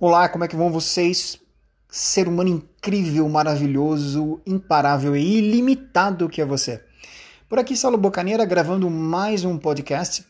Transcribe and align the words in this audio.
Olá, 0.00 0.28
como 0.28 0.42
é 0.42 0.48
que 0.48 0.56
vão 0.56 0.72
vocês? 0.72 1.38
Ser 1.88 2.26
humano 2.26 2.50
incrível, 2.50 3.28
maravilhoso, 3.28 4.40
imparável 4.44 5.16
e 5.16 5.38
ilimitado 5.38 6.28
que 6.28 6.40
é 6.40 6.44
você. 6.44 6.82
Por 7.48 7.60
aqui, 7.60 7.76
Saulo 7.76 7.96
Bocaneira, 7.96 8.44
gravando 8.44 8.90
mais 8.90 9.44
um 9.44 9.56
podcast. 9.56 10.26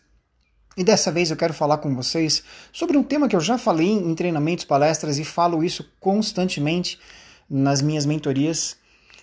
E 0.77 0.85
dessa 0.85 1.11
vez 1.11 1.31
eu 1.31 1.37
quero 1.37 1.55
falar 1.55 1.79
com 1.79 1.95
vocês 1.97 2.45
sobre 2.75 2.99
um 2.99 3.03
tema 3.03 3.27
que 3.27 3.35
eu 3.35 3.41
já 3.41 3.57
falei 3.57 3.89
em 3.89 4.15
treinamentos, 4.15 4.67
palestras 4.67 5.19
e 5.19 5.25
falo 5.25 5.65
isso 5.65 5.91
constantemente 5.99 7.01
nas 7.49 7.81
minhas 7.81 8.05
mentorias, 8.05 8.77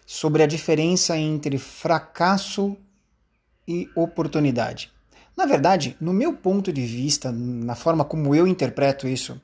sobre 0.07 0.41
a 0.41 0.47
diferença 0.47 1.15
entre 1.15 1.59
fracasso 1.59 2.75
e 3.67 3.87
oportunidade. 3.95 4.91
Na 5.37 5.45
verdade, 5.45 5.95
no 6.01 6.11
meu 6.11 6.33
ponto 6.33 6.73
de 6.73 6.81
vista, 6.81 7.31
na 7.31 7.75
forma 7.75 8.03
como 8.03 8.33
eu 8.33 8.47
interpreto 8.47 9.07
isso, 9.07 9.39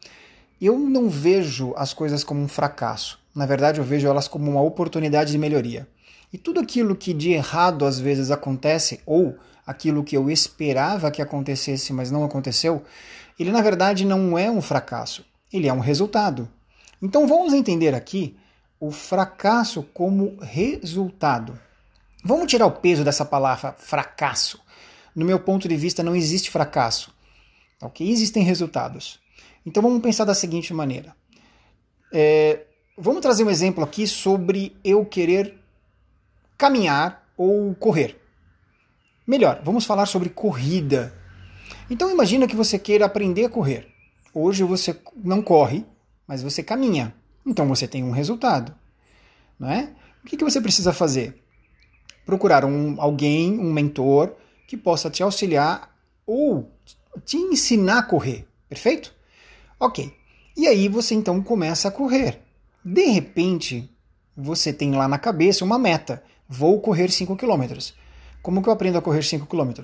eu 0.66 0.78
não 0.78 1.10
vejo 1.10 1.74
as 1.76 1.94
coisas 1.94 2.24
como 2.24 2.42
um 2.42 2.48
fracasso. 2.48 3.20
Na 3.36 3.46
verdade, 3.46 3.80
eu 3.80 3.84
vejo 3.84 4.08
elas 4.08 4.28
como 4.28 4.50
uma 4.50 4.62
oportunidade 4.62 5.32
de 5.32 5.38
melhoria. 5.38 5.88
E 6.34 6.38
tudo 6.38 6.60
aquilo 6.60 6.96
que 6.96 7.14
de 7.14 7.32
errado 7.32 7.86
às 7.86 8.00
vezes 8.00 8.32
acontece, 8.32 9.00
ou 9.06 9.38
aquilo 9.66 10.04
que 10.04 10.18
eu 10.18 10.30
esperava 10.30 11.12
que 11.12 11.22
acontecesse, 11.22 11.94
mas 11.94 12.10
não 12.10 12.24
aconteceu, 12.24 12.84
ele 13.40 13.52
na 13.52 13.62
verdade 13.62 14.06
não 14.06 14.38
é 14.38 14.50
um 14.50 14.62
fracasso, 14.62 15.24
ele 15.54 15.68
é 15.68 15.74
um 15.74 15.80
resultado. 15.80 16.50
Então 17.02 17.28
vamos 17.28 17.54
entender 17.54 17.94
aqui 17.94 18.36
o 18.80 18.92
fracasso 18.92 19.84
como 19.94 20.38
resultado. 20.42 21.60
Vamos 22.24 22.48
tirar 22.48 22.66
o 22.66 22.72
peso 22.72 23.04
dessa 23.04 23.24
palavra 23.24 23.76
fracasso. 23.78 24.60
No 25.16 25.26
meu 25.26 25.40
ponto 25.40 25.68
de 25.68 25.76
vista, 25.76 26.04
não 26.04 26.16
existe 26.16 26.50
fracasso. 26.50 27.12
Ok? 27.82 28.10
Existem 28.10 28.44
resultados. 28.44 29.20
Então 29.66 29.84
vamos 29.84 30.02
pensar 30.02 30.26
da 30.26 30.34
seguinte 30.34 30.74
maneira. 30.74 31.16
É, 32.12 32.66
vamos 32.98 33.22
trazer 33.22 33.44
um 33.44 33.50
exemplo 33.50 33.84
aqui 33.84 34.08
sobre 34.08 34.76
eu 34.84 35.06
querer 35.06 35.60
caminhar 36.58 37.28
ou 37.38 37.76
correr. 37.76 38.20
Melhor, 39.26 39.62
vamos 39.64 39.86
falar 39.86 40.06
sobre 40.06 40.30
corrida. 40.30 41.14
Então 41.90 42.10
imagina 42.10 42.48
que 42.48 42.56
você 42.56 42.80
queira 42.80 43.06
aprender 43.06 43.46
a 43.46 43.50
correr. 43.50 43.88
Hoje 44.34 44.64
você 44.64 45.00
não 45.16 45.42
corre, 45.42 45.86
mas 46.26 46.42
você 46.42 46.64
caminha. 46.64 47.14
Então 47.46 47.68
você 47.68 47.88
tem 47.88 48.04
um 48.04 48.12
resultado. 48.12 48.74
Não 49.60 49.70
é? 49.70 49.94
O 50.24 50.28
que, 50.28 50.38
que 50.38 50.44
você 50.44 50.62
precisa 50.62 50.94
fazer? 50.94 51.42
Procurar 52.26 52.66
um, 52.66 53.00
alguém, 53.00 53.58
um 53.60 53.72
mentor, 53.72 54.36
que 54.68 54.76
possa 54.76 55.10
te 55.10 55.24
auxiliar 55.24 55.96
ou 56.26 56.72
te 57.26 57.38
ensinar 57.38 58.00
a 58.00 58.04
correr. 58.04 58.48
Perfeito? 58.70 59.14
Ok. 59.80 60.14
E 60.56 60.68
aí 60.68 60.88
você 60.88 61.14
então 61.14 61.42
começa 61.42 61.88
a 61.88 61.92
correr. 61.92 62.42
De 62.84 63.06
repente, 63.06 63.90
você 64.36 64.72
tem 64.72 64.92
lá 64.94 65.08
na 65.08 65.18
cabeça 65.18 65.64
uma 65.64 65.78
meta. 65.78 66.24
Vou 66.48 66.80
correr 66.80 67.10
5 67.12 67.36
km. 67.36 67.64
Como 68.42 68.62
que 68.62 68.70
eu 68.70 68.74
aprendo 68.74 68.98
a 68.98 69.02
correr 69.02 69.24
5 69.24 69.46
km? 69.46 69.84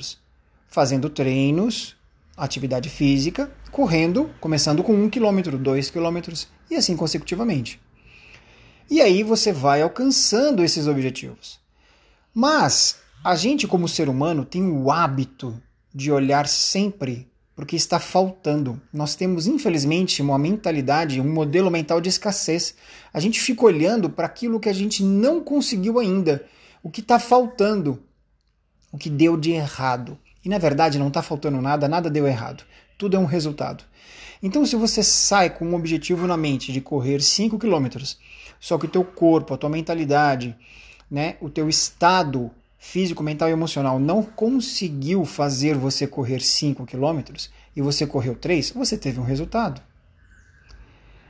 Fazendo 0.68 1.10
treinos, 1.10 1.96
atividade 2.38 2.90
física, 2.90 3.52
correndo, 3.72 4.30
começando 4.40 4.84
com 4.84 4.94
1 4.94 5.10
km, 5.10 5.58
2 5.60 5.90
km 5.90 6.18
e 6.70 6.76
assim 6.76 6.96
consecutivamente. 6.96 7.80
E 8.90 9.02
aí 9.02 9.24
você 9.24 9.52
vai 9.52 9.82
alcançando 9.82 10.64
esses 10.64 10.88
objetivos. 10.88 11.60
Mas 12.34 13.00
a 13.24 13.36
gente, 13.36 13.68
como 13.68 13.88
ser 13.88 14.10
humano, 14.10 14.46
tem 14.46 14.70
o 14.70 14.92
hábito 14.92 15.62
de 15.94 16.12
olhar 16.12 16.48
sempre 16.48 17.28
porque 17.56 17.76
está 17.76 18.00
faltando. 18.00 18.82
Nós 18.92 19.16
temos, 19.16 19.46
infelizmente, 19.46 20.22
uma 20.22 20.38
mentalidade, 20.38 21.22
um 21.22 21.32
modelo 21.32 21.70
mental 21.70 22.02
de 22.02 22.10
escassez. 22.10 22.76
A 23.14 23.20
gente 23.20 23.40
fica 23.40 23.66
olhando 23.66 24.10
para 24.10 24.26
aquilo 24.26 24.60
que 24.60 24.70
a 24.70 24.74
gente 24.74 25.04
não 25.04 25.42
conseguiu 25.42 26.00
ainda, 26.00 26.46
o 26.82 26.90
que 26.90 27.02
está 27.02 27.20
faltando, 27.20 28.02
o 28.92 28.98
que 28.98 29.10
deu 29.10 29.38
de 29.38 29.52
errado. 29.52 30.18
E 30.44 30.50
na 30.50 30.58
verdade 30.58 31.00
não 31.00 31.08
está 31.08 31.22
faltando 31.22 31.62
nada, 31.62 31.88
nada 31.88 32.10
deu 32.10 32.28
errado. 32.28 32.64
Tudo 32.98 33.16
é 33.16 33.20
um 33.20 33.26
resultado. 33.26 33.84
Então, 34.42 34.66
se 34.66 34.76
você 34.76 35.02
sai 35.02 35.50
com 35.50 35.66
um 35.66 35.76
objetivo 35.76 36.28
na 36.28 36.36
mente 36.36 36.74
de 36.74 36.82
correr 36.82 37.22
5 37.22 37.58
km, 37.58 37.88
só 38.60 38.78
que 38.78 38.86
o 38.86 38.90
teu 38.90 39.06
corpo, 39.06 39.54
a 39.54 39.58
tua 39.58 39.70
mentalidade, 39.70 40.56
né, 41.10 41.38
o 41.40 41.50
teu 41.50 41.70
estado 41.70 42.52
físico, 42.84 43.24
mental 43.24 43.48
e 43.48 43.54
emocional 43.54 43.98
não 43.98 44.22
conseguiu 44.22 45.24
fazer 45.24 45.74
você 45.74 46.06
correr 46.06 46.42
5 46.42 46.86
quilômetros 46.86 47.50
e 47.74 47.82
você 47.82 48.06
correu 48.06 48.36
3, 48.36 48.72
você 48.72 48.98
teve 48.98 49.22
um 49.22 49.24
resultado. 49.24 49.82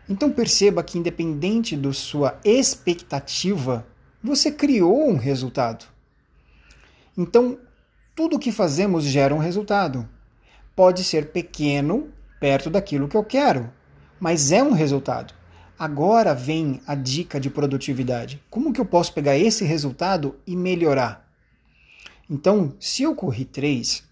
Então 0.09 0.31
perceba 0.31 0.83
que 0.83 0.97
independente 0.97 1.77
da 1.77 1.93
sua 1.93 2.39
expectativa, 2.43 3.85
você 4.21 4.51
criou 4.51 5.07
um 5.07 5.15
resultado. 5.15 5.85
Então, 7.15 7.59
tudo 8.15 8.37
o 8.37 8.39
que 8.39 8.51
fazemos 8.51 9.03
gera 9.03 9.33
um 9.33 9.37
resultado. 9.37 10.09
Pode 10.75 11.03
ser 11.03 11.31
pequeno, 11.31 12.09
perto 12.39 12.69
daquilo 12.71 13.07
que 13.07 13.15
eu 13.15 13.23
quero, 13.23 13.71
mas 14.19 14.51
é 14.51 14.61
um 14.63 14.71
resultado. 14.71 15.35
Agora 15.77 16.33
vem 16.33 16.81
a 16.87 16.95
dica 16.95 17.39
de 17.39 17.51
produtividade. 17.51 18.41
Como 18.49 18.73
que 18.73 18.81
eu 18.81 18.85
posso 18.85 19.13
pegar 19.13 19.37
esse 19.37 19.63
resultado 19.63 20.35
e 20.47 20.55
melhorar? 20.55 21.22
Então, 22.29 22.75
se 22.79 23.03
eu 23.03 23.15
corri 23.15 23.45
3, 23.45 24.03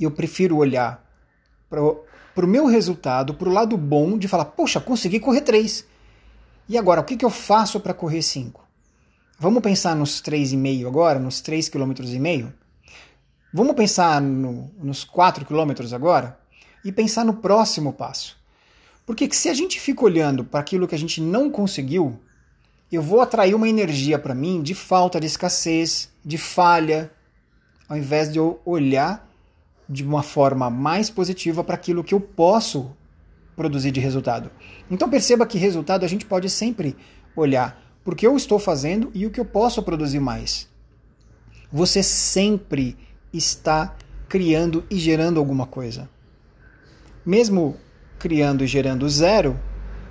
eu 0.00 0.10
prefiro 0.10 0.56
olhar 0.56 1.04
para 1.68 1.80
o 2.44 2.48
meu 2.48 2.66
resultado, 2.66 3.34
para 3.34 3.48
o 3.48 3.52
lado 3.52 3.76
bom 3.76 4.18
de 4.18 4.28
falar, 4.28 4.46
poxa, 4.46 4.80
consegui 4.80 5.20
correr 5.20 5.40
3. 5.42 5.86
E 6.68 6.76
agora, 6.76 7.00
o 7.00 7.04
que, 7.04 7.16
que 7.16 7.24
eu 7.24 7.30
faço 7.30 7.80
para 7.80 7.94
correr 7.94 8.22
5? 8.22 8.64
Vamos 9.38 9.62
pensar 9.62 9.94
nos 9.94 10.20
3,5 10.22 10.86
agora, 10.86 11.18
nos 11.18 11.42
3,5 11.42 11.70
km? 11.70 12.48
Vamos 13.52 13.74
pensar 13.74 14.20
no, 14.20 14.70
nos 14.82 15.04
4 15.04 15.44
km 15.44 15.94
agora? 15.94 16.38
E 16.84 16.90
pensar 16.90 17.24
no 17.24 17.34
próximo 17.34 17.92
passo. 17.92 18.36
Porque 19.04 19.32
se 19.32 19.48
a 19.48 19.54
gente 19.54 19.78
fica 19.78 20.04
olhando 20.04 20.44
para 20.44 20.60
aquilo 20.60 20.88
que 20.88 20.94
a 20.94 20.98
gente 20.98 21.20
não 21.20 21.48
conseguiu, 21.50 22.18
eu 22.90 23.02
vou 23.02 23.20
atrair 23.20 23.54
uma 23.54 23.68
energia 23.68 24.18
para 24.18 24.34
mim 24.34 24.62
de 24.62 24.74
falta, 24.74 25.18
de 25.18 25.26
escassez, 25.26 26.08
de 26.24 26.38
falha, 26.38 27.10
ao 27.88 27.96
invés 27.96 28.32
de 28.32 28.38
eu 28.38 28.60
olhar 28.64 29.28
de 29.88 30.04
uma 30.04 30.22
forma 30.22 30.70
mais 30.70 31.10
positiva 31.10 31.62
para 31.62 31.74
aquilo 31.74 32.04
que 32.04 32.14
eu 32.14 32.20
posso 32.20 32.90
produzir 33.54 33.90
de 33.90 34.00
resultado. 34.00 34.50
Então 34.90 35.08
perceba 35.08 35.46
que 35.46 35.58
resultado 35.58 36.04
a 36.04 36.08
gente 36.08 36.26
pode 36.26 36.50
sempre 36.50 36.96
olhar 37.34 37.82
porque 38.04 38.26
eu 38.26 38.36
estou 38.36 38.58
fazendo 38.58 39.10
e 39.12 39.26
o 39.26 39.30
que 39.30 39.40
eu 39.40 39.44
posso 39.44 39.82
produzir 39.82 40.20
mais. 40.20 40.68
Você 41.72 42.02
sempre 42.04 42.96
está 43.32 43.96
criando 44.28 44.84
e 44.88 44.96
gerando 44.96 45.40
alguma 45.40 45.66
coisa. 45.66 46.08
Mesmo 47.24 47.76
criando 48.18 48.62
e 48.62 48.66
gerando 48.66 49.08
zero, 49.08 49.58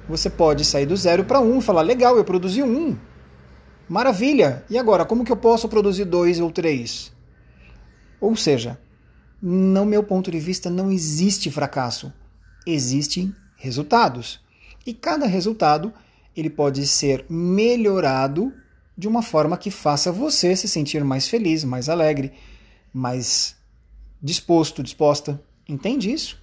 você 0.07 0.29
pode 0.29 0.63
sair 0.63 0.85
do 0.85 0.95
zero 0.95 1.23
para 1.25 1.39
um 1.39 1.59
e 1.59 1.61
falar: 1.61 1.81
legal, 1.81 2.17
eu 2.17 2.23
produzi 2.23 2.61
um. 2.61 2.97
Maravilha! 3.87 4.63
E 4.69 4.77
agora, 4.77 5.05
como 5.05 5.23
que 5.23 5.31
eu 5.31 5.37
posso 5.37 5.69
produzir 5.69 6.05
dois 6.05 6.39
ou 6.39 6.51
três? 6.51 7.11
Ou 8.19 8.35
seja, 8.35 8.79
no 9.41 9.85
meu 9.85 10.03
ponto 10.03 10.31
de 10.31 10.39
vista, 10.39 10.69
não 10.69 10.91
existe 10.91 11.51
fracasso. 11.51 12.11
Existem 12.65 13.33
resultados. 13.57 14.41
E 14.85 14.93
cada 14.93 15.25
resultado 15.25 15.93
ele 16.35 16.49
pode 16.49 16.85
ser 16.85 17.25
melhorado 17.29 18.53
de 18.97 19.07
uma 19.07 19.21
forma 19.21 19.57
que 19.57 19.69
faça 19.69 20.11
você 20.11 20.55
se 20.55 20.67
sentir 20.67 21.03
mais 21.03 21.27
feliz, 21.27 21.63
mais 21.63 21.89
alegre, 21.89 22.33
mais 22.93 23.55
disposto, 24.21 24.81
disposta. 24.81 25.41
Entende 25.67 26.11
isso? 26.11 26.41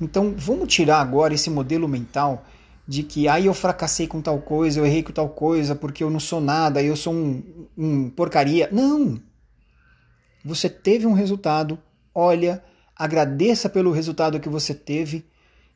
Então 0.00 0.34
vamos 0.36 0.72
tirar 0.72 1.00
agora 1.00 1.34
esse 1.34 1.50
modelo 1.50 1.88
mental 1.88 2.44
de 2.90 3.04
que 3.04 3.28
aí 3.28 3.44
ah, 3.44 3.46
eu 3.46 3.54
fracassei 3.54 4.08
com 4.08 4.20
tal 4.20 4.40
coisa, 4.40 4.80
eu 4.80 4.84
errei 4.84 5.00
com 5.00 5.12
tal 5.12 5.28
coisa, 5.28 5.76
porque 5.76 6.02
eu 6.02 6.10
não 6.10 6.18
sou 6.18 6.40
nada, 6.40 6.82
eu 6.82 6.96
sou 6.96 7.14
um, 7.14 7.68
um 7.78 8.10
porcaria. 8.10 8.68
Não! 8.72 9.22
Você 10.44 10.68
teve 10.68 11.06
um 11.06 11.12
resultado, 11.12 11.78
olha, 12.12 12.64
agradeça 12.96 13.68
pelo 13.68 13.92
resultado 13.92 14.40
que 14.40 14.48
você 14.48 14.74
teve, 14.74 15.24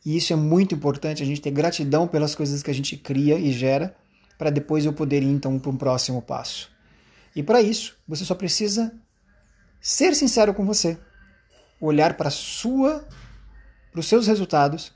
e 0.05 0.17
isso 0.17 0.33
é 0.33 0.37
muito 0.37 0.75
importante, 0.75 1.23
a 1.23 1.27
gente 1.27 1.41
ter 1.41 1.53
gratidão 1.53 2.09
pelas 2.09 2.35
coisas 2.35 2.65
que 2.65 2.71
a 2.73 2.75
gente 2.75 2.97
cria 2.97 3.39
e 3.39 3.53
gera, 3.53 3.95
para 4.37 4.51
depois 4.51 4.85
eu 4.85 4.93
poder 4.93 5.23
ir 5.23 5.31
então 5.31 5.57
para 5.57 5.71
um 5.71 5.77
próximo 5.77 6.21
passo. 6.21 6.69
E 7.37 7.45
para 7.45 7.63
isso, 7.63 7.97
você 8.09 8.25
só 8.25 8.35
precisa 8.35 8.93
ser 9.81 10.17
sincero 10.17 10.53
com 10.53 10.67
você, 10.67 10.99
olhar 11.81 12.17
para 12.17 12.29
sua 12.29 13.07
para 13.93 14.01
os 14.01 14.07
seus 14.07 14.27
resultados 14.27 14.93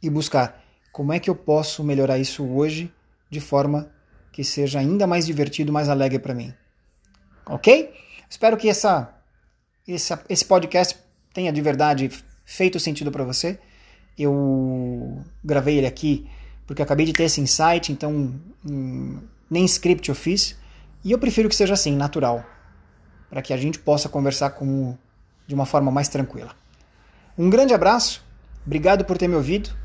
e 0.00 0.08
buscar 0.08 0.64
como 0.96 1.12
é 1.12 1.20
que 1.20 1.28
eu 1.28 1.34
posso 1.34 1.84
melhorar 1.84 2.16
isso 2.16 2.42
hoje 2.42 2.90
de 3.28 3.38
forma 3.38 3.92
que 4.32 4.42
seja 4.42 4.78
ainda 4.78 5.06
mais 5.06 5.26
divertido, 5.26 5.70
mais 5.70 5.90
alegre 5.90 6.18
para 6.18 6.32
mim. 6.32 6.54
Ok? 7.44 7.92
Espero 8.30 8.56
que 8.56 8.66
essa, 8.66 9.14
esse, 9.86 10.18
esse 10.26 10.42
podcast 10.46 10.96
tenha 11.34 11.52
de 11.52 11.60
verdade 11.60 12.10
feito 12.46 12.80
sentido 12.80 13.12
para 13.12 13.24
você. 13.24 13.58
Eu 14.16 15.22
gravei 15.44 15.76
ele 15.76 15.86
aqui 15.86 16.26
porque 16.66 16.80
acabei 16.80 17.04
de 17.04 17.12
ter 17.12 17.24
esse 17.24 17.42
insight, 17.42 17.92
então 17.92 18.34
hum, 18.64 19.20
nem 19.50 19.66
script 19.66 20.08
eu 20.08 20.14
fiz. 20.14 20.56
E 21.04 21.12
eu 21.12 21.18
prefiro 21.18 21.50
que 21.50 21.54
seja 21.54 21.74
assim, 21.74 21.94
natural, 21.94 22.42
para 23.28 23.42
que 23.42 23.52
a 23.52 23.56
gente 23.58 23.78
possa 23.78 24.08
conversar 24.08 24.48
com, 24.52 24.96
de 25.46 25.54
uma 25.54 25.66
forma 25.66 25.90
mais 25.90 26.08
tranquila. 26.08 26.56
Um 27.36 27.50
grande 27.50 27.74
abraço, 27.74 28.24
obrigado 28.64 29.04
por 29.04 29.18
ter 29.18 29.28
me 29.28 29.34
ouvido 29.34 29.84